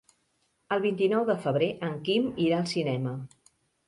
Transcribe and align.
El 0.75 0.79
vint-i-nou 0.85 1.25
de 1.27 1.35
febrer 1.43 1.67
en 1.87 1.93
Quim 2.07 2.25
irà 2.47 2.57
al 2.63 2.73
cinema. 2.73 3.15